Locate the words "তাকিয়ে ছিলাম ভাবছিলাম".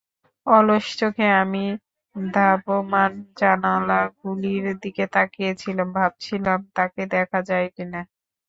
5.15-6.59